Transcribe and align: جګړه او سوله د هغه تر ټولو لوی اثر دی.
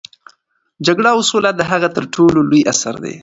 جګړه 0.85 1.09
او 1.15 1.21
سوله 1.29 1.51
د 1.55 1.61
هغه 1.71 1.87
تر 1.95 2.03
ټولو 2.13 2.39
لوی 2.49 2.61
اثر 2.71 2.95
دی. 3.03 3.15